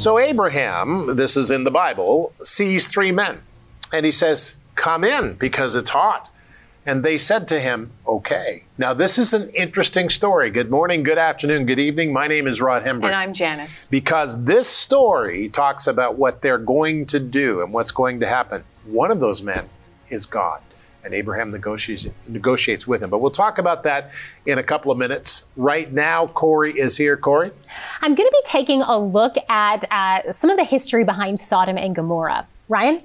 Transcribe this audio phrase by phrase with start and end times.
[0.00, 3.42] So Abraham, this is in the Bible, sees three men
[3.92, 6.30] and he says, Come in because it's hot.
[6.86, 8.64] And they said to him, Okay.
[8.78, 10.48] Now, this is an interesting story.
[10.48, 12.14] Good morning, good afternoon, good evening.
[12.14, 13.08] My name is Rod Hembree.
[13.08, 13.88] And I'm Janice.
[13.90, 18.64] Because this story talks about what they're going to do and what's going to happen.
[18.86, 19.68] One of those men
[20.08, 20.62] is God.
[21.04, 23.10] And Abraham negotiates, negotiates with him.
[23.10, 24.10] But we'll talk about that
[24.46, 25.48] in a couple of minutes.
[25.56, 27.16] Right now, Corey is here.
[27.16, 27.52] Corey?
[28.02, 31.78] I'm going to be taking a look at uh, some of the history behind Sodom
[31.78, 32.46] and Gomorrah.
[32.68, 33.02] Ryan?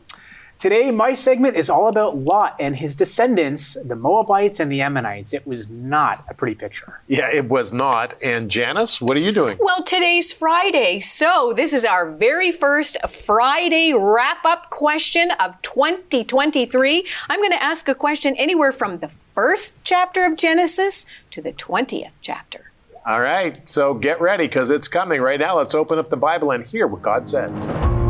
[0.57, 5.33] Today, my segment is all about Lot and his descendants, the Moabites and the Ammonites.
[5.33, 7.01] It was not a pretty picture.
[7.07, 8.15] Yeah, it was not.
[8.23, 9.57] And Janice, what are you doing?
[9.59, 17.05] Well, today's Friday, so this is our very first Friday wrap up question of 2023.
[17.29, 21.51] I'm going to ask a question anywhere from the first chapter of Genesis to the
[21.51, 22.71] 20th chapter.
[23.05, 25.57] All right, so get ready because it's coming right now.
[25.57, 28.04] Let's open up the Bible and hear what God says.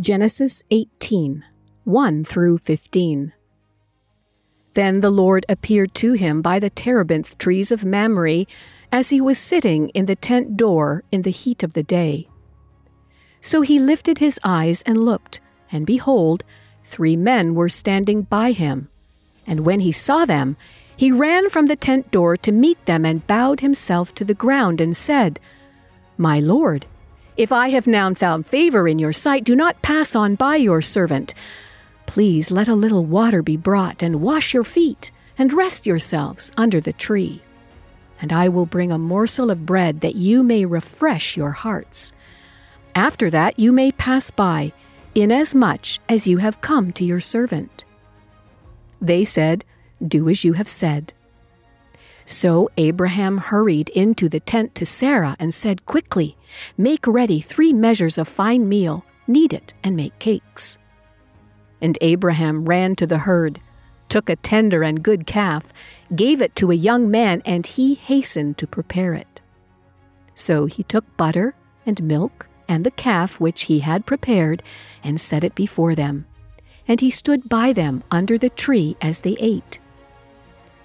[0.00, 1.44] Genesis 18
[1.82, 3.32] 1 through 15.
[4.74, 8.44] Then the Lord appeared to him by the terebinth trees of Mamre
[8.92, 12.28] as he was sitting in the tent door in the heat of the day.
[13.40, 15.40] So he lifted his eyes and looked,
[15.72, 16.44] and behold,
[16.84, 18.88] three men were standing by him.
[19.48, 20.56] And when he saw them,
[20.96, 24.80] he ran from the tent door to meet them and bowed himself to the ground
[24.80, 25.40] and said,
[26.16, 26.86] My Lord,
[27.38, 30.82] if I have now found favor in your sight, do not pass on by your
[30.82, 31.34] servant.
[32.04, 36.80] Please let a little water be brought, and wash your feet, and rest yourselves under
[36.80, 37.40] the tree.
[38.20, 42.10] And I will bring a morsel of bread that you may refresh your hearts.
[42.96, 44.72] After that you may pass by,
[45.14, 47.84] inasmuch as you have come to your servant.
[49.00, 49.64] They said,
[50.04, 51.12] Do as you have said.
[52.28, 56.36] So Abraham hurried into the tent to Sarah and said quickly,
[56.76, 60.76] Make ready three measures of fine meal, knead it, and make cakes.
[61.80, 63.60] And Abraham ran to the herd,
[64.10, 65.72] took a tender and good calf,
[66.14, 69.40] gave it to a young man, and he hastened to prepare it.
[70.34, 71.54] So he took butter
[71.86, 74.62] and milk and the calf which he had prepared,
[75.02, 76.26] and set it before them.
[76.86, 79.78] And he stood by them under the tree as they ate.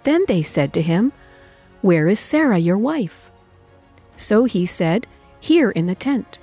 [0.04, 1.12] Then they said to him,
[1.84, 3.30] where is Sarah, your wife?
[4.16, 5.06] So he said,
[5.42, 6.40] Here in the tent.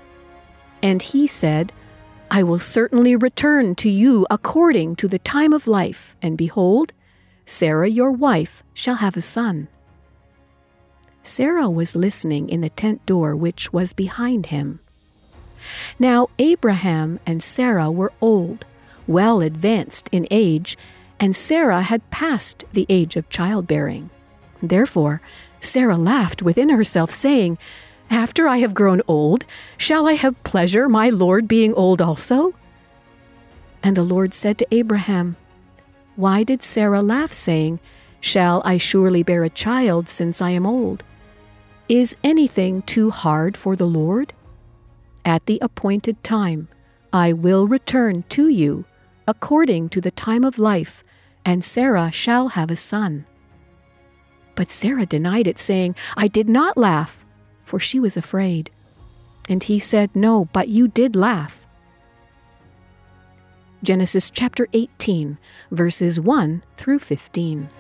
[0.82, 1.72] And he said,
[2.30, 6.92] I will certainly return to you according to the time of life, and behold,
[7.46, 9.68] Sarah your wife shall have a son.
[11.22, 14.80] Sarah was listening in the tent door which was behind him.
[15.98, 18.66] Now Abraham and Sarah were old,
[19.06, 20.76] well advanced in age,
[21.18, 24.10] and Sarah had passed the age of childbearing.
[24.62, 25.21] Therefore,
[25.60, 27.59] Sarah laughed within herself, saying,
[28.10, 29.44] After I have grown old,
[29.76, 32.54] shall I have pleasure, my Lord being old also?
[33.82, 35.37] And the Lord said to Abraham,
[36.16, 37.81] Why did Sarah laugh, saying,
[38.21, 41.04] Shall I surely bear a child since I am old?
[41.88, 44.32] Is anything too hard for the Lord?
[45.25, 46.69] At the appointed time,
[47.12, 48.84] I will return to you
[49.27, 51.04] according to the time of life,
[51.44, 53.27] and Sarah shall have a son.
[54.60, 57.25] But Sarah denied it, saying, I did not laugh,
[57.65, 58.69] for she was afraid.
[59.48, 61.66] And he said, No, but you did laugh.
[63.82, 65.38] Genesis chapter 18,
[65.71, 67.71] verses 1 through 15.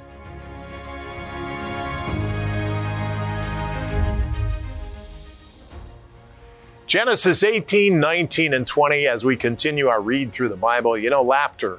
[6.86, 11.22] Genesis 18, 19, and 20, as we continue our read through the Bible, you know,
[11.22, 11.78] laughter.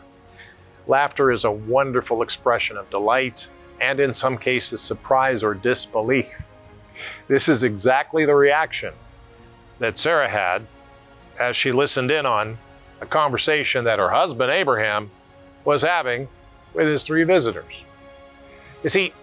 [0.85, 3.49] Laughter is a wonderful expression of delight
[3.81, 6.31] and in some cases surprise or disbelief.
[7.27, 8.93] This is exactly the reaction
[9.79, 10.67] that Sarah had
[11.39, 12.59] as she listened in on
[13.01, 15.09] a conversation that her husband Abraham
[15.65, 16.27] was having
[16.73, 17.73] with his three visitors.
[18.83, 19.13] You see,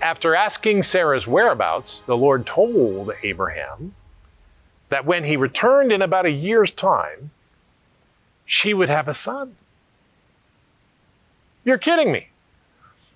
[0.00, 3.94] after asking Sarah's whereabouts, the Lord told Abraham
[4.88, 7.30] that when he returned in about a year's time,
[8.46, 9.56] she would have a son.
[11.64, 12.29] You're kidding me.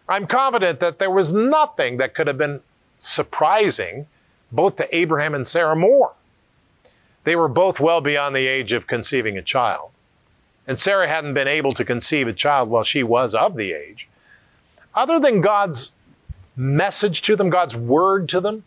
[0.09, 2.61] I'm confident that there was nothing that could have been
[2.99, 4.07] surprising
[4.53, 6.13] both to Abraham and Sarah more.
[7.25, 9.91] They were both well beyond the age of conceiving a child.
[10.67, 14.09] And Sarah hadn't been able to conceive a child while she was of the age.
[14.95, 15.93] Other than God's
[16.57, 18.65] message to them, God's word to them,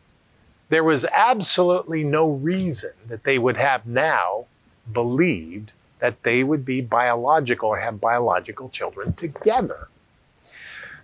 [0.69, 4.45] there was absolutely no reason that they would have now
[4.91, 9.87] believed that they would be biological or have biological children together.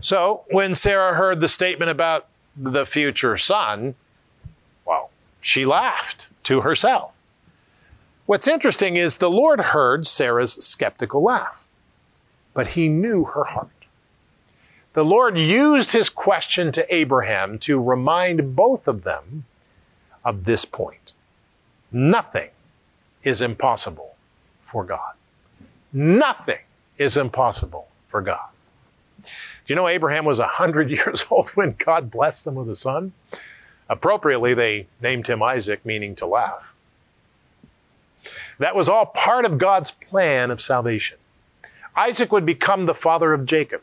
[0.04, 2.28] So when Sarah heard the statement about
[2.58, 3.96] the future son,
[4.84, 7.14] well, she laughed to herself.
[8.26, 11.70] What's interesting is the Lord heard Sarah's skeptical laugh,
[12.54, 13.70] but he knew her heart.
[14.92, 19.46] The Lord used his question to Abraham to remind both of them
[20.26, 21.14] of this point.
[21.94, 22.50] Nothing
[23.24, 24.16] is impossible
[24.62, 25.14] for God.
[25.94, 26.66] Nothing
[26.98, 28.50] is impossible for God.
[29.66, 33.14] Do you know Abraham was 100 years old when God blessed them with a son?
[33.90, 36.74] Appropriately, they named him Isaac, meaning to laugh.
[38.60, 41.18] That was all part of God's plan of salvation.
[41.96, 43.82] Isaac would become the father of Jacob,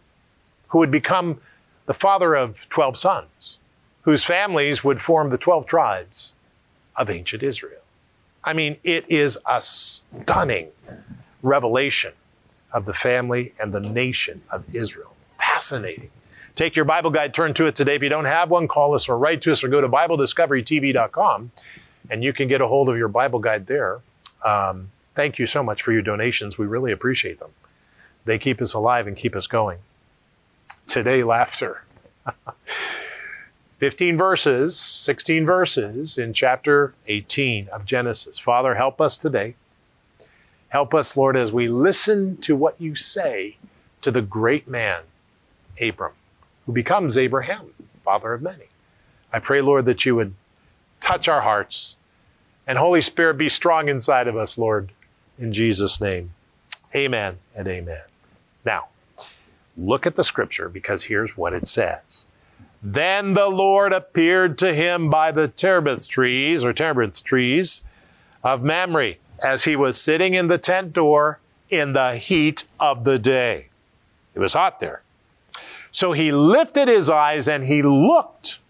[0.69, 1.41] who would become
[1.87, 3.59] the father of 12 sons,
[4.03, 6.33] whose families would form the 12 tribes
[6.97, 7.83] of ancient Israel.
[8.43, 10.69] I mean, it is a stunning
[11.43, 12.13] revelation
[12.73, 15.10] of the family and the nation of Israel.
[15.41, 16.11] Fascinating.
[16.55, 17.95] Take your Bible guide, turn to it today.
[17.95, 21.53] If you don't have one, call us or write to us or go to BibleDiscoveryTV.com
[22.11, 24.01] and you can get a hold of your Bible guide there.
[24.45, 26.59] Um, thank you so much for your donations.
[26.59, 27.51] We really appreciate them.
[28.25, 29.79] They keep us alive and keep us going.
[30.87, 31.85] Today, laughter.
[33.79, 38.39] 15 verses, 16 verses in chapter 18 of Genesis.
[38.39, 39.55] Father, help us today.
[40.69, 43.57] Help us, Lord, as we listen to what you say
[44.03, 45.03] to the great man,
[45.81, 46.13] Abram,
[46.67, 47.73] who becomes Abraham,
[48.03, 48.67] father of many.
[49.33, 50.35] I pray, Lord, that you would
[51.01, 51.97] touch our hearts
[52.71, 54.93] and Holy Spirit be strong inside of us, Lord,
[55.37, 56.35] in Jesus' name.
[56.95, 58.03] Amen and amen.
[58.65, 58.91] Now,
[59.77, 62.29] look at the scripture because here's what it says.
[62.81, 67.83] Then the Lord appeared to him by the terebinth trees or terebinth trees
[68.45, 73.19] of Mamre as he was sitting in the tent door in the heat of the
[73.19, 73.67] day.
[74.35, 75.03] It was hot there.
[75.93, 78.61] So he lifted his eyes and he looked,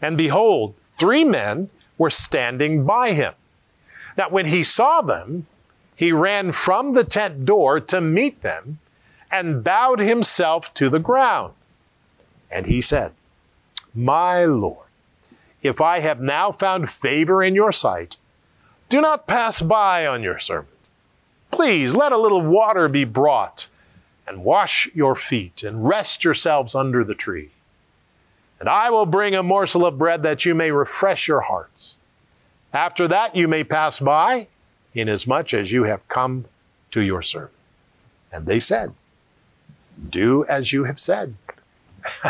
[0.00, 3.34] and behold, three men were standing by him.
[4.16, 5.46] Now, when he saw them,
[5.94, 8.78] he ran from the tent door to meet them
[9.30, 11.54] and bowed himself to the ground.
[12.50, 13.12] And he said,
[13.94, 14.86] My Lord,
[15.60, 18.16] if I have now found favor in your sight,
[18.88, 20.74] do not pass by on your servant.
[21.50, 23.68] Please let a little water be brought
[24.28, 27.50] and wash your feet and rest yourselves under the tree.
[28.60, 31.96] And I will bring a morsel of bread that you may refresh your hearts.
[32.72, 34.48] After that, you may pass by,
[34.94, 36.44] inasmuch as you have come
[36.90, 37.52] to your servant.
[38.32, 38.92] And they said,
[40.10, 41.34] Do as you have said.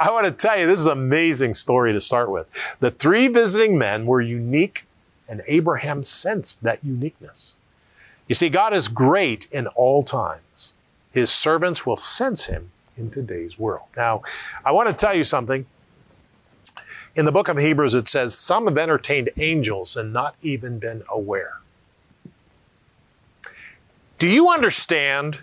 [0.00, 2.46] I want to tell you, this is an amazing story to start with.
[2.78, 4.84] The three visiting men were unique,
[5.28, 7.56] and Abraham sensed that uniqueness.
[8.28, 10.42] You see, God is great in all times.
[11.10, 13.86] His servants will sense him in today's world.
[13.96, 14.22] Now,
[14.64, 15.66] I want to tell you something.
[17.14, 21.02] In the book of Hebrews, it says, Some have entertained angels and not even been
[21.10, 21.60] aware.
[24.18, 25.38] Do you understand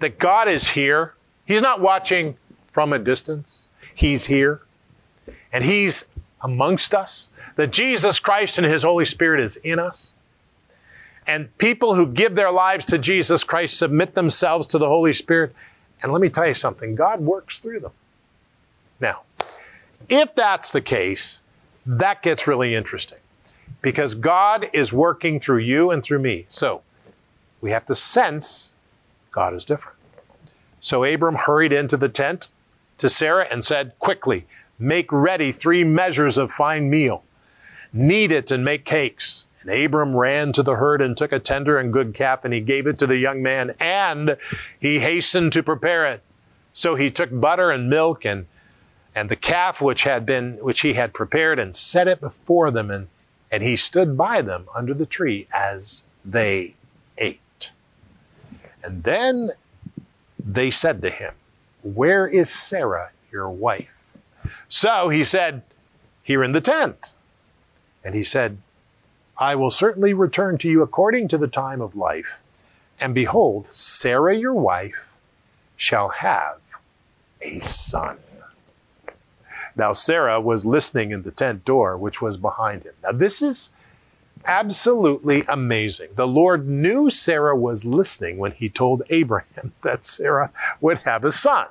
[0.00, 1.14] that God is here?
[1.44, 4.62] He's not watching from a distance, He's here
[5.52, 6.06] and He's
[6.40, 7.30] amongst us.
[7.56, 10.12] That Jesus Christ and His Holy Spirit is in us.
[11.26, 15.54] And people who give their lives to Jesus Christ submit themselves to the Holy Spirit.
[16.02, 17.92] And let me tell you something God works through them.
[19.00, 19.22] Now,
[20.08, 21.42] if that's the case,
[21.86, 23.18] that gets really interesting
[23.82, 26.46] because God is working through you and through me.
[26.48, 26.82] So
[27.60, 28.74] we have to sense
[29.30, 29.96] God is different.
[30.80, 32.48] So Abram hurried into the tent
[32.98, 34.46] to Sarah and said, Quickly,
[34.78, 37.22] make ready three measures of fine meal,
[37.92, 39.46] knead it and make cakes.
[39.62, 42.60] And Abram ran to the herd and took a tender and good calf, and he
[42.60, 44.36] gave it to the young man, and
[44.78, 46.22] he hastened to prepare it.
[46.72, 48.46] So he took butter and milk and
[49.14, 52.90] and the calf which had been which he had prepared and set it before them
[52.90, 53.08] and
[53.50, 56.74] and he stood by them under the tree as they
[57.18, 57.72] ate
[58.82, 59.50] and then
[60.38, 61.34] they said to him
[61.82, 64.14] where is sarah your wife
[64.68, 65.62] so he said
[66.22, 67.16] here in the tent
[68.04, 68.58] and he said
[69.38, 72.42] i will certainly return to you according to the time of life
[73.00, 75.12] and behold sarah your wife
[75.76, 76.60] shall have
[77.42, 78.18] a son
[79.76, 82.92] now, Sarah was listening in the tent door, which was behind him.
[83.02, 83.70] Now, this is
[84.44, 86.08] absolutely amazing.
[86.16, 91.32] The Lord knew Sarah was listening when he told Abraham that Sarah would have a
[91.32, 91.68] son.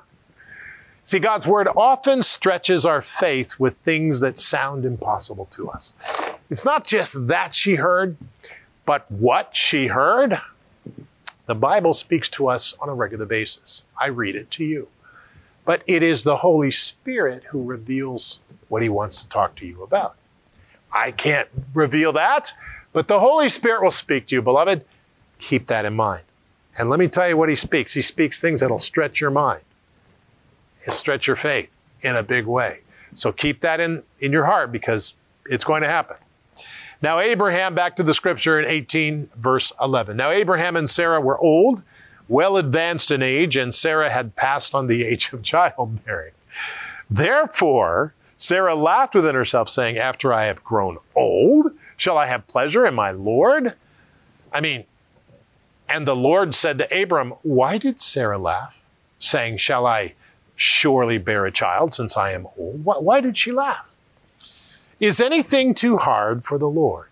[1.04, 5.96] See, God's word often stretches our faith with things that sound impossible to us.
[6.50, 8.16] It's not just that she heard,
[8.86, 10.40] but what she heard.
[11.46, 13.82] The Bible speaks to us on a regular basis.
[14.00, 14.88] I read it to you.
[15.64, 19.82] but it is the Holy Spirit who reveals what he wants to talk to you
[19.82, 20.16] about.
[20.92, 22.52] I can't reveal that,
[22.92, 24.84] but the Holy Spirit will speak to you, beloved.
[25.38, 26.22] Keep that in mind.
[26.78, 27.94] And let me tell you what he speaks.
[27.94, 29.62] He speaks things that'll stretch your mind
[30.84, 32.80] and stretch your faith in a big way.
[33.14, 35.14] So keep that in, in your heart because
[35.46, 36.16] it's going to happen.
[37.02, 40.16] Now, Abraham, back to the scripture in 18, verse 11.
[40.16, 41.82] Now, Abraham and Sarah were old,
[42.28, 46.32] well advanced in age, and Sarah had passed on the age of childbearing.
[47.10, 52.86] Therefore, Sarah laughed within herself, saying, After I have grown old, shall I have pleasure
[52.86, 53.74] in my Lord?
[54.52, 54.84] I mean,
[55.88, 58.80] and the Lord said to Abram, Why did Sarah laugh?
[59.18, 60.14] Saying, Shall I
[60.60, 62.84] surely bear a child since I am old?
[62.84, 63.86] Why did she laugh?
[64.98, 67.08] Is anything too hard for the Lord?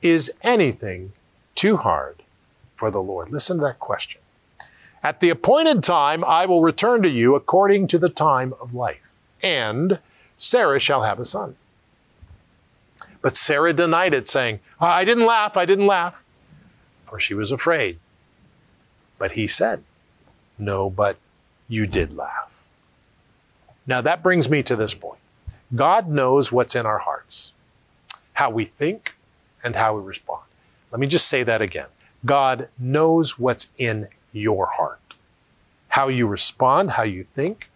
[0.00, 1.12] Is anything
[1.54, 2.22] too hard
[2.76, 3.30] for the Lord?
[3.30, 4.20] Listen to that question.
[5.02, 9.00] At the appointed time, I will return to you according to the time of life
[9.42, 10.00] and
[10.36, 11.56] Sarah shall have a son.
[13.22, 16.24] But Sarah denied it, saying, I didn't laugh, I didn't laugh,
[17.04, 17.98] for she was afraid.
[19.18, 19.82] But he said,
[20.58, 21.18] No, but
[21.70, 22.50] you did laugh.
[23.86, 25.20] Now that brings me to this point.
[25.74, 27.52] God knows what's in our hearts,
[28.34, 29.14] how we think,
[29.62, 30.42] and how we respond.
[30.90, 31.86] Let me just say that again.
[32.26, 35.14] God knows what's in your heart,
[35.88, 37.70] how you respond, how you think,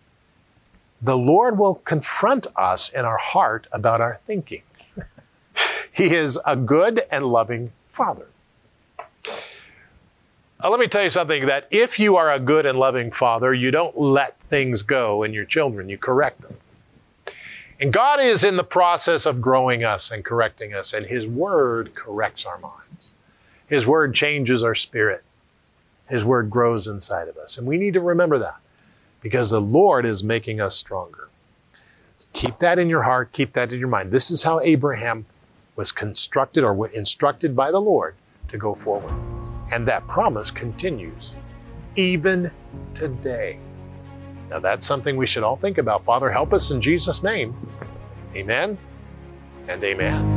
[1.01, 4.63] the Lord will confront us in our heart about our thinking.
[5.93, 8.27] he is a good and loving Father.
[10.65, 13.53] Uh, let me tell you something that if you are a good and loving Father,
[13.53, 16.57] you don't let things go in your children, you correct them.
[17.79, 21.95] And God is in the process of growing us and correcting us, and His Word
[21.95, 23.13] corrects our minds.
[23.67, 25.23] His Word changes our spirit.
[26.09, 27.59] His Word grows inside of us.
[27.59, 28.57] And we need to remember that
[29.21, 31.29] because the Lord is making us stronger.
[32.33, 34.13] Keep that in your heart, keep that in your mind.
[34.13, 35.27] This is how Abraham
[35.77, 38.15] was constructed or instructed by the Lord
[38.49, 39.13] to go forward.
[39.73, 41.35] And that promise continues
[41.97, 42.51] even
[42.95, 43.59] today.
[44.51, 46.05] Now, that's something we should all think about.
[46.05, 47.57] Father, help us in Jesus' name.
[48.35, 48.79] Amen
[49.69, 50.34] and amen.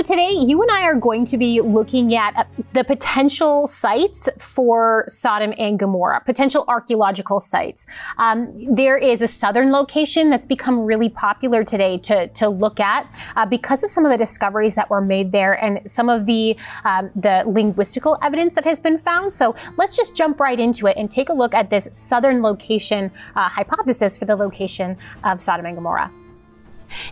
[0.00, 4.30] So today, you and I are going to be looking at uh, the potential sites
[4.38, 7.86] for Sodom and Gomorrah, potential archaeological sites.
[8.16, 13.14] Um, there is a southern location that's become really popular today to, to look at
[13.36, 16.56] uh, because of some of the discoveries that were made there and some of the
[16.86, 19.30] um, the linguistical evidence that has been found.
[19.30, 23.10] So let's just jump right into it and take a look at this southern location
[23.36, 26.10] uh, hypothesis for the location of Sodom and Gomorrah.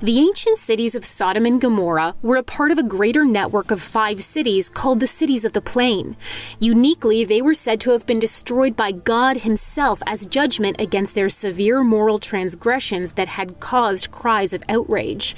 [0.03, 3.81] The ancient cities of Sodom and Gomorrah were a part of a greater network of
[3.81, 6.17] five cities called the Cities of the Plain.
[6.59, 11.29] Uniquely, they were said to have been destroyed by God Himself as judgment against their
[11.29, 15.35] severe moral transgressions that had caused cries of outrage.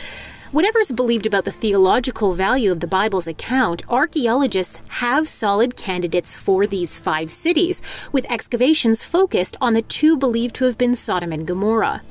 [0.52, 6.66] Whatever's believed about the theological value of the Bible's account, archaeologists have solid candidates for
[6.66, 7.80] these five cities,
[8.10, 12.02] with excavations focused on the two believed to have been Sodom and Gomorrah.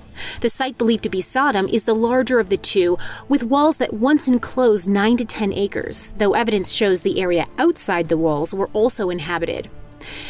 [0.42, 2.98] The site believed to be Sodom is the larger of the two,
[3.28, 8.10] with walls that once enclosed 9 to 10 acres, though evidence shows the area outside
[8.10, 9.70] the walls were also inhabited.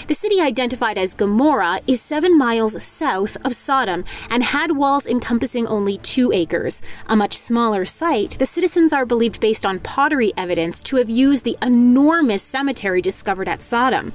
[0.09, 5.67] The city identified as Gomorrah is seven miles south of Sodom and had walls encompassing
[5.67, 6.81] only two acres.
[7.05, 11.43] A much smaller site, the citizens are believed based on pottery evidence to have used
[11.43, 14.11] the enormous cemetery discovered at Sodom.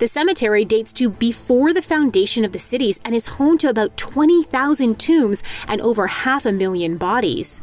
[0.00, 3.96] The cemetery dates to before the foundation of the cities and is home to about
[3.96, 7.62] 20,000 tombs and over half a million bodies.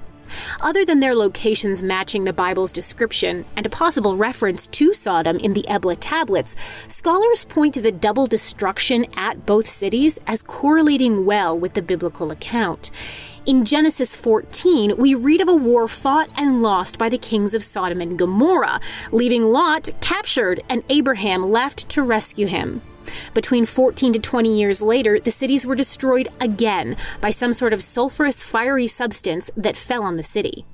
[0.61, 5.53] Other than their locations matching the Bible's description and a possible reference to Sodom in
[5.53, 6.55] the Ebla tablets,
[6.87, 12.31] scholars point to the double destruction at both cities as correlating well with the biblical
[12.31, 12.91] account.
[13.45, 17.63] In Genesis 14, we read of a war fought and lost by the kings of
[17.63, 18.79] Sodom and Gomorrah,
[19.11, 22.81] leaving Lot captured and Abraham left to rescue him.
[23.33, 27.79] Between 14 to 20 years later, the cities were destroyed again by some sort of
[27.79, 30.65] sulfurous fiery substance that fell on the city.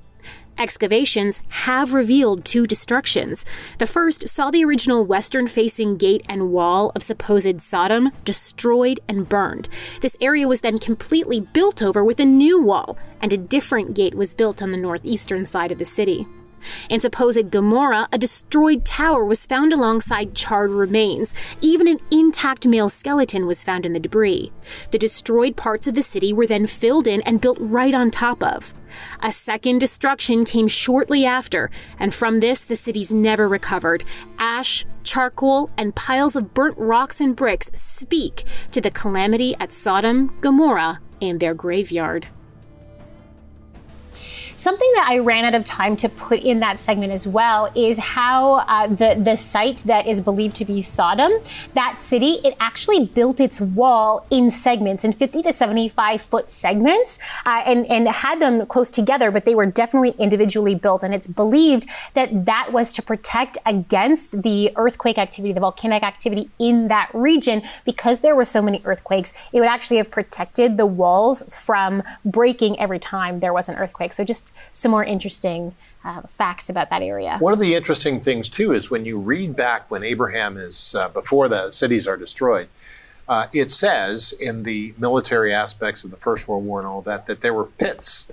[0.58, 3.44] Excavations have revealed two destructions.
[3.78, 9.28] The first saw the original western facing gate and wall of supposed Sodom destroyed and
[9.28, 9.68] burned.
[10.02, 14.14] This area was then completely built over with a new wall, and a different gate
[14.14, 16.26] was built on the northeastern side of the city.
[16.88, 21.34] In supposed Gomorrah, a destroyed tower was found alongside charred remains.
[21.60, 24.52] Even an intact male skeleton was found in the debris.
[24.90, 28.42] The destroyed parts of the city were then filled in and built right on top
[28.42, 28.74] of.
[29.20, 34.04] A second destruction came shortly after, and from this the city's never recovered.
[34.38, 40.36] Ash, charcoal, and piles of burnt rocks and bricks speak to the calamity at Sodom,
[40.40, 42.28] Gomorrah, and their graveyard.
[44.62, 47.98] Something that I ran out of time to put in that segment as well is
[47.98, 51.32] how uh, the the site that is believed to be Sodom,
[51.74, 57.18] that city, it actually built its wall in segments, in 50 to 75 foot segments,
[57.44, 61.26] uh, and and had them close together, but they were definitely individually built, and it's
[61.26, 67.10] believed that that was to protect against the earthquake activity, the volcanic activity in that
[67.14, 69.32] region, because there were so many earthquakes.
[69.52, 74.12] It would actually have protected the walls from breaking every time there was an earthquake.
[74.12, 77.36] So just some more interesting uh, facts about that area.
[77.38, 81.08] One of the interesting things too is when you read back when Abraham is uh,
[81.08, 82.68] before the cities are destroyed.
[83.28, 87.26] Uh, it says in the military aspects of the First World War and all that
[87.26, 88.30] that there were pits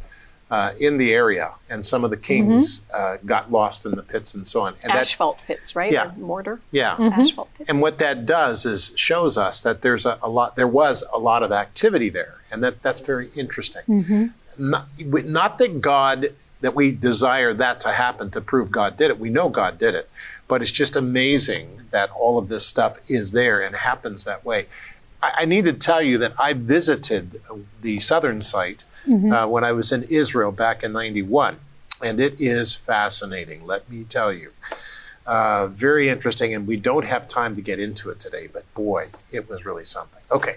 [0.50, 3.28] uh, in the area, and some of the kings mm-hmm.
[3.28, 4.74] got lost in the pits and so on.
[4.82, 5.92] And Asphalt that, pits, right?
[5.92, 6.60] Yeah, or mortar.
[6.72, 7.22] Yeah, mm-hmm.
[7.22, 7.70] asphalt pits.
[7.70, 10.56] And what that does is shows us that there's a, a, lot.
[10.56, 13.84] There was a lot of activity there, and that that's very interesting.
[13.88, 14.28] Mm-hmm
[14.60, 19.20] not, not that God, that we desire that to happen to prove God did it.
[19.20, 20.10] We know God did it.
[20.48, 24.68] But it's just amazing that all of this stuff is there and happens that way.
[25.22, 27.42] I, I need to tell you that I visited
[27.82, 29.32] the southern site mm-hmm.
[29.32, 31.60] uh, when I was in Israel back in 91.
[32.02, 34.52] And it is fascinating, let me tell you.
[35.26, 39.10] Uh, very interesting, and we don't have time to get into it today, but boy,
[39.32, 40.24] it was really something.
[40.32, 40.56] Okay.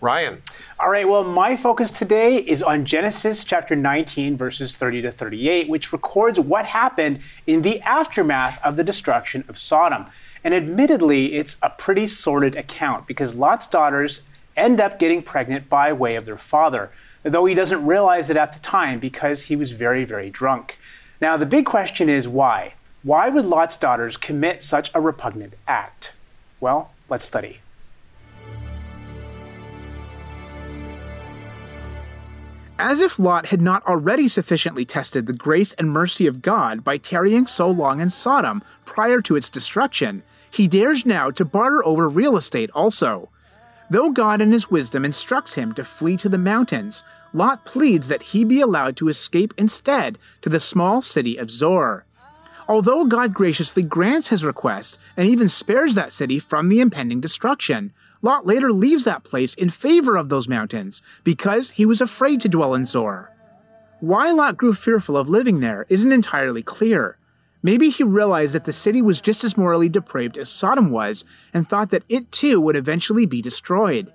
[0.00, 0.42] Ryan.
[0.82, 5.68] All right, well, my focus today is on Genesis chapter 19, verses 30 to 38,
[5.68, 10.06] which records what happened in the aftermath of the destruction of Sodom.
[10.42, 14.22] And admittedly, it's a pretty sordid account because Lot's daughters
[14.56, 16.90] end up getting pregnant by way of their father,
[17.22, 20.78] though he doesn't realize it at the time because he was very, very drunk.
[21.20, 22.74] Now, the big question is why?
[23.04, 26.14] Why would Lot's daughters commit such a repugnant act?
[26.58, 27.61] Well, let's study.
[32.84, 36.96] As if Lot had not already sufficiently tested the grace and mercy of God by
[36.96, 42.08] tarrying so long in Sodom prior to its destruction, he dares now to barter over
[42.08, 43.28] real estate also.
[43.88, 48.22] Though God in his wisdom instructs him to flee to the mountains, Lot pleads that
[48.22, 52.04] he be allowed to escape instead to the small city of Zoar.
[52.68, 57.92] Although God graciously grants his request and even spares that city from the impending destruction,
[58.22, 62.48] Lot later leaves that place in favor of those mountains because he was afraid to
[62.48, 63.32] dwell in Zoar.
[64.00, 67.18] Why Lot grew fearful of living there isn't entirely clear.
[67.62, 71.68] Maybe he realized that the city was just as morally depraved as Sodom was and
[71.68, 74.12] thought that it too would eventually be destroyed.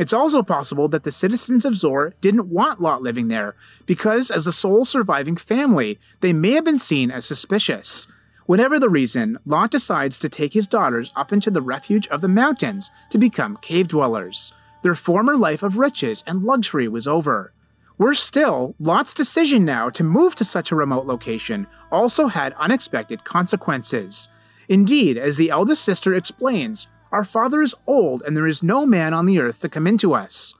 [0.00, 4.46] It's also possible that the citizens of Zoar didn't want Lot living there because, as
[4.46, 8.08] the sole surviving family, they may have been seen as suspicious.
[8.46, 12.28] Whatever the reason, Lot decides to take his daughters up into the refuge of the
[12.28, 14.54] mountains to become cave dwellers.
[14.82, 17.52] Their former life of riches and luxury was over.
[17.98, 23.24] Worse still, Lot's decision now to move to such a remote location also had unexpected
[23.24, 24.28] consequences.
[24.66, 29.12] Indeed, as the eldest sister explains, our father is old and there is no man
[29.14, 30.54] on the earth to come into us.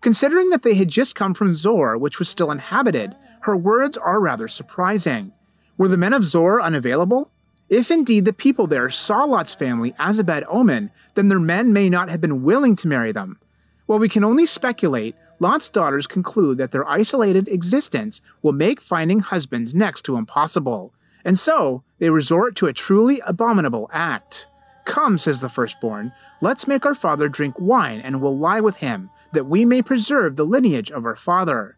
[0.00, 4.20] Considering that they had just come from Zoar, which was still inhabited, her words are
[4.20, 5.32] rather surprising.
[5.78, 7.30] Were the men of Zoar unavailable?
[7.68, 11.72] If indeed the people there saw Lot's family as a bad omen, then their men
[11.72, 13.38] may not have been willing to marry them.
[13.86, 19.20] While we can only speculate, Lot's daughters conclude that their isolated existence will make finding
[19.20, 20.92] husbands next to impossible,
[21.24, 24.46] and so they resort to a truly abominable act.
[24.84, 29.10] Come, says the firstborn, let's make our father drink wine and we'll lie with him,
[29.32, 31.76] that we may preserve the lineage of our father.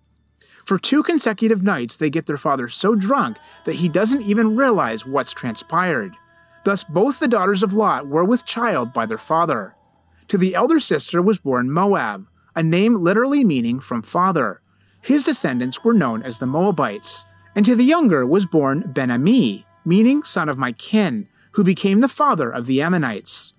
[0.65, 5.07] For two consecutive nights, they get their father so drunk that he doesn't even realize
[5.07, 6.17] what's transpired.
[6.65, 9.77] Thus, both the daughters of Lot were with child by their father.
[10.29, 14.61] To the elder sister was born Moab, a name literally meaning from father.
[15.01, 17.25] His descendants were known as the Moabites.
[17.55, 22.01] And to the younger was born Ben Ami, meaning son of my kin, who became
[22.01, 23.55] the father of the Ammonites.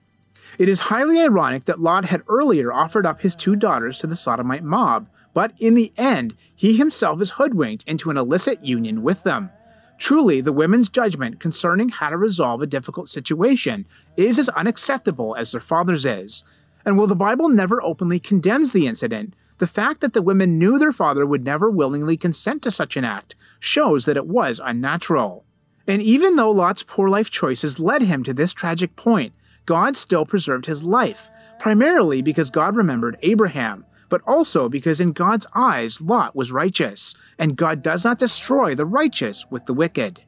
[0.59, 4.15] It is highly ironic that Lot had earlier offered up his two daughters to the
[4.15, 9.23] Sodomite mob, but in the end, he himself is hoodwinked into an illicit union with
[9.23, 9.49] them.
[9.97, 15.51] Truly, the women's judgment concerning how to resolve a difficult situation is as unacceptable as
[15.51, 16.43] their father's is.
[16.85, 20.77] And while the Bible never openly condemns the incident, the fact that the women knew
[20.77, 25.46] their father would never willingly consent to such an act shows that it was unnatural.
[25.87, 29.33] And even though Lot's poor life choices led him to this tragic point,
[29.65, 35.47] God still preserved his life, primarily because God remembered Abraham, but also because in God's
[35.55, 40.21] eyes Lot was righteous, and God does not destroy the righteous with the wicked.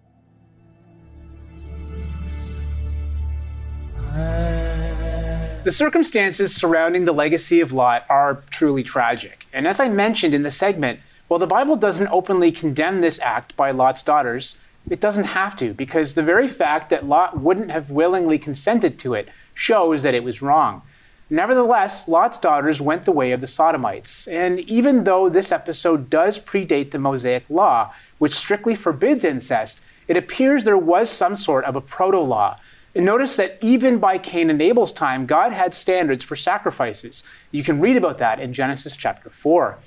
[5.65, 9.45] The circumstances surrounding the legacy of Lot are truly tragic.
[9.51, 13.55] And as I mentioned in the segment, while the Bible doesn't openly condemn this act
[13.57, 14.57] by Lot's daughters,
[14.89, 19.13] it doesn't have to, because the very fact that Lot wouldn't have willingly consented to
[19.13, 20.81] it shows that it was wrong.
[21.29, 24.27] Nevertheless, Lot's daughters went the way of the Sodomites.
[24.27, 30.17] And even though this episode does predate the Mosaic law, which strictly forbids incest, it
[30.17, 32.59] appears there was some sort of a proto law.
[32.95, 37.23] And notice that even by Cain and Abel's time, God had standards for sacrifices.
[37.51, 39.77] You can read about that in Genesis chapter 4.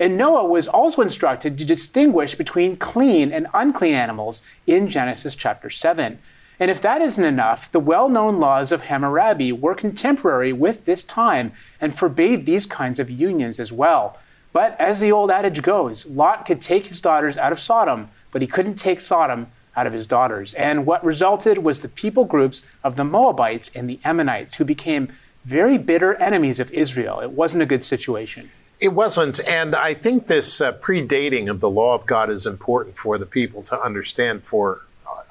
[0.00, 5.68] And Noah was also instructed to distinguish between clean and unclean animals in Genesis chapter
[5.68, 6.18] 7.
[6.58, 11.04] And if that isn't enough, the well known laws of Hammurabi were contemporary with this
[11.04, 14.18] time and forbade these kinds of unions as well.
[14.54, 18.40] But as the old adage goes, Lot could take his daughters out of Sodom, but
[18.40, 20.54] he couldn't take Sodom out of his daughters.
[20.54, 25.12] And what resulted was the people groups of the Moabites and the Ammonites, who became
[25.44, 27.20] very bitter enemies of Israel.
[27.20, 28.50] It wasn't a good situation.
[28.80, 32.96] It wasn't, and I think this uh, predating of the law of God is important
[32.96, 34.82] for the people to understand for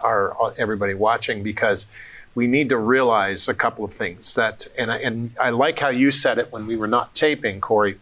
[0.02, 1.88] our, our everybody watching because
[2.36, 5.90] we need to realize a couple of things that, and I, and I like how
[5.90, 7.98] you said it when we were not taping, Corey.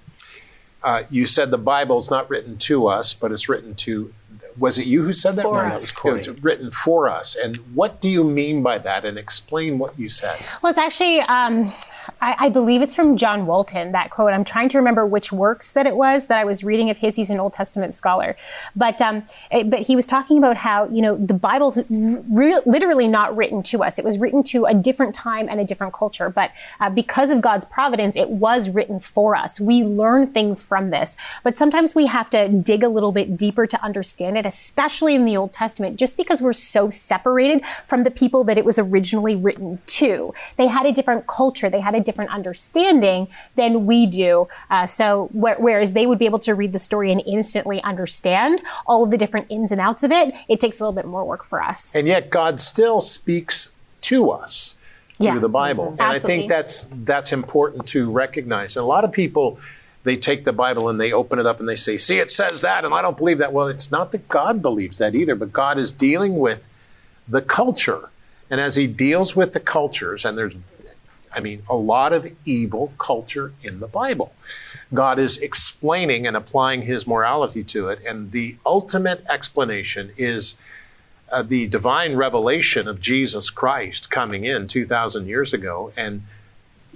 [0.83, 4.13] Uh, you said the Bible is not written to us, but it's written to.
[4.59, 5.43] Was it you who said that?
[5.43, 5.91] For No, us.
[6.03, 7.35] it was written for us.
[7.35, 9.05] And what do you mean by that?
[9.05, 10.39] And explain what you said.
[10.61, 11.73] Well, it's actually, um,
[12.21, 14.33] I, I believe it's from John Walton, that quote.
[14.33, 17.15] I'm trying to remember which works that it was that I was reading of his.
[17.15, 18.35] He's an Old Testament scholar.
[18.75, 23.07] But, um, it- but he was talking about how, you know, the Bible's re- literally
[23.07, 23.99] not written to us.
[23.99, 26.29] It was written to a different time and a different culture.
[26.29, 29.59] But uh, because of God's providence, it was written for us.
[29.59, 31.17] We learn things from this.
[31.43, 35.25] But sometimes we have to dig a little bit deeper to understand it, especially in
[35.25, 39.35] the Old Testament, just because we're so separated from the people that it was originally
[39.35, 40.33] written to.
[40.57, 44.47] They had a different culture, they had a different understanding than we do.
[44.69, 48.61] Uh, so, wh- whereas they would be able to read the story and instantly understand
[48.85, 51.25] all of the different ins and outs of it, it takes a little bit more
[51.25, 51.93] work for us.
[51.95, 54.75] And yet God still speaks to us
[55.17, 55.39] through Yeah.
[55.39, 55.89] the Bible.
[55.99, 58.77] And I think that's that's important to recognize.
[58.77, 59.59] And a lot of people
[60.03, 62.61] they take the Bible and they open it up and they say, "See, it says
[62.61, 63.51] that," and I don't believe that.
[63.51, 66.69] Well, it's not that God believes that either, but God is dealing with
[67.27, 68.09] the culture.
[68.49, 70.55] And as he deals with the cultures, and there's
[71.33, 74.33] I mean, a lot of evil culture in the Bible.
[74.93, 77.99] God is explaining and applying his morality to it.
[78.05, 80.55] And the ultimate explanation is
[81.31, 86.23] uh, the divine revelation of Jesus Christ coming in 2,000 years ago and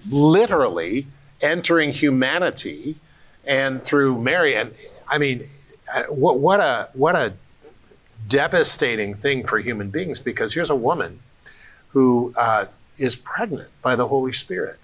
[0.09, 1.07] literally
[1.41, 2.95] entering humanity
[3.45, 4.55] and through Mary.
[4.55, 4.73] And
[5.07, 5.49] I mean,
[5.93, 7.33] uh, what, what a what a
[8.27, 11.19] devastating thing for human beings because here's a woman
[11.89, 12.65] who uh,
[13.01, 14.79] is pregnant by the Holy Spirit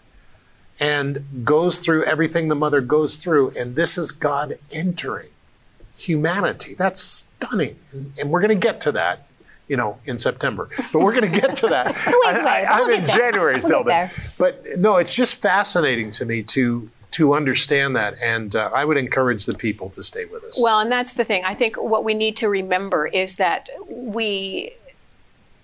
[0.80, 5.30] and goes through everything the mother goes through, and this is God entering
[5.98, 6.76] humanity.
[6.76, 9.24] That's stunning, and, and we're going to get to that.
[9.68, 11.88] You know, in September, but we're going to get to that.
[12.26, 13.06] I, am in.
[13.06, 18.56] January still, but, but no, it's just fascinating to me to to understand that, and
[18.56, 20.58] uh, I would encourage the people to stay with us.
[20.64, 21.44] Well, and that's the thing.
[21.44, 24.77] I think what we need to remember is that we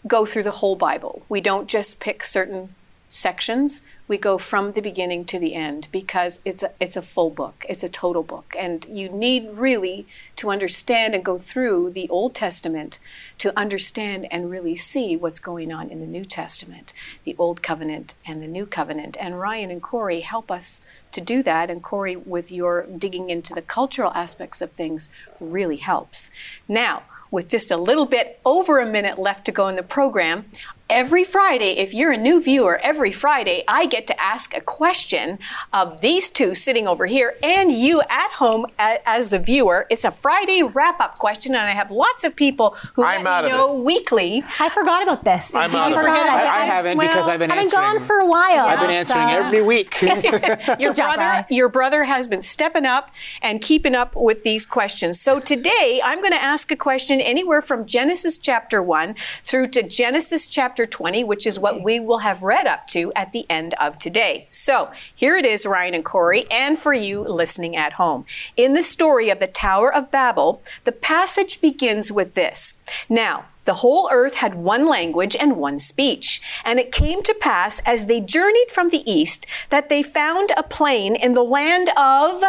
[0.07, 1.23] go through the whole Bible.
[1.29, 2.75] We don't just pick certain
[3.13, 3.81] sections.
[4.07, 7.63] We go from the beginning to the end because it's a, it's a full book.
[7.69, 8.55] It's a total book.
[8.57, 12.99] And you need really to understand and go through the Old Testament
[13.37, 16.91] to understand and really see what's going on in the New Testament,
[17.23, 19.15] the Old Covenant and the New Covenant.
[19.19, 21.69] And Ryan and Corey help us to do that.
[21.69, 26.31] And Corey, with your digging into the cultural aspects of things, really helps.
[26.67, 30.45] Now, with just a little bit over a minute left to go in the program,
[30.93, 35.39] every Friday, if you're a new viewer, every Friday I get to ask a question
[35.73, 39.87] of these two sitting over here and you at home a- as the viewer.
[39.89, 43.33] It's a Friday wrap up question, and I have lots of people who I'm let
[43.33, 44.43] out me of know weekly.
[44.59, 45.53] I forgot about this.
[45.55, 46.07] I'm Did out you of it.
[46.07, 46.25] forget?
[46.29, 47.83] I, I I, haven't well, because I've been I've been answering.
[47.83, 48.65] gone for a while.
[48.67, 49.99] I've been so- answering every week.
[50.79, 53.09] Your brother, your brother has been stepping up
[53.41, 55.19] and keeping up with these questions.
[55.19, 59.81] So today I'm going to ask a question anywhere from Genesis chapter 1 through to
[59.83, 63.73] Genesis chapter 20, which is what we will have read up to at the end
[63.75, 64.45] of today.
[64.49, 68.25] So here it is, Ryan and Corey, and for you listening at home.
[68.57, 72.75] In the story of the Tower of Babel, the passage begins with this.
[73.09, 76.41] Now, the whole earth had one language and one speech.
[76.65, 80.63] And it came to pass as they journeyed from the east that they found a
[80.63, 82.43] plain in the land of,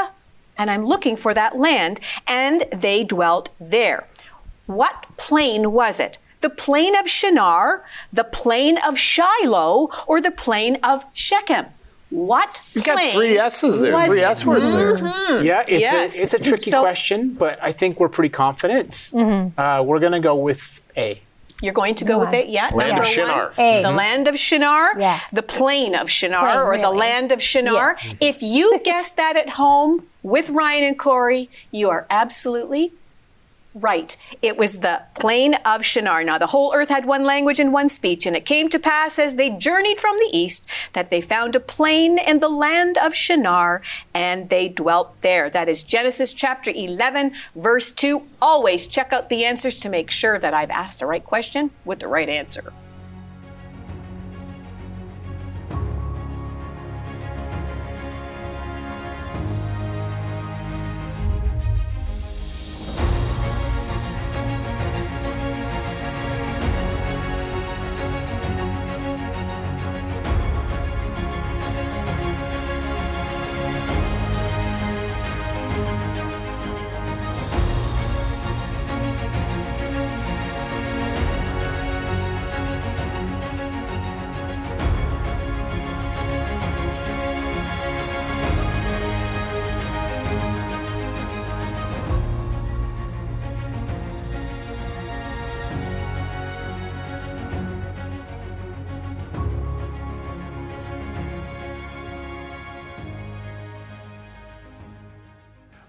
[0.57, 4.09] and I'm looking for that land, and they dwelt there.
[4.66, 6.18] What plain was it?
[6.44, 11.64] The plain of Shinar, the plain of Shiloh, or the plain of Shechem?
[12.11, 14.24] What You got three S's there, three it?
[14.24, 14.94] S words there.
[14.94, 15.46] Mm-hmm.
[15.46, 16.18] Yeah, it's Yes.
[16.18, 18.90] a it's a tricky So- question, but I think we're pretty confident.
[18.90, 19.59] Mm-hmm.
[19.59, 21.22] Uh, we're gonna go with A.
[21.62, 22.48] You're going to go with it?
[22.48, 22.68] Yeah.
[22.74, 23.52] Land Number of Shinar.
[23.54, 23.80] One, A.
[23.83, 23.96] the mm-hmm.
[23.96, 25.00] land of Shinar.
[25.00, 25.30] Yes.
[25.30, 27.96] The plain of Shinar Plain, or the land of Shinar.
[28.04, 28.16] Yes.
[28.20, 32.92] If you guessed that at home with Ryan and Corey, you are absolutely
[33.75, 34.17] right.
[34.41, 36.25] It was the plain of Shinar.
[36.25, 39.19] Now, the whole earth had one language and one speech, and it came to pass
[39.19, 43.15] as they journeyed from the east that they found a plain in the land of
[43.15, 43.83] Shinar,
[44.15, 45.51] and they dwelt there.
[45.51, 48.23] That is Genesis chapter 11, verse 2.
[48.41, 52.01] Always check out the answers to make sure that I've asked the right question with
[52.01, 52.73] the right answer.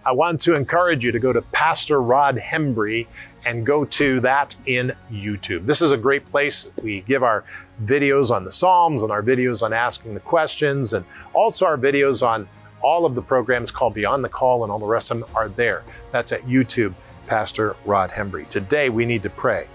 [0.05, 3.07] I want to encourage you to go to Pastor Rod Hembree
[3.43, 5.65] and go to that in YouTube.
[5.65, 6.69] This is a great place.
[6.83, 7.43] We give our
[7.83, 12.25] videos on the Psalms and our videos on asking the questions and also our videos
[12.25, 12.47] on
[12.81, 15.49] all of the programs called Beyond the Call and all the rest of them are
[15.49, 15.83] there.
[16.11, 16.93] That's at YouTube,
[17.25, 18.47] Pastor Rod Hembree.
[18.47, 19.67] Today we need to pray.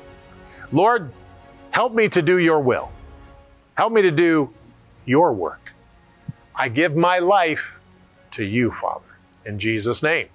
[0.71, 1.13] Lord,
[1.73, 2.93] help me to do your will.
[3.75, 4.55] Help me to do
[5.05, 5.75] your work.
[6.55, 7.81] I give my life
[8.33, 9.10] to you, Father,
[9.45, 10.29] in Jesus' name.